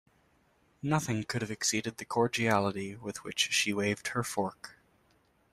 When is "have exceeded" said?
1.43-1.97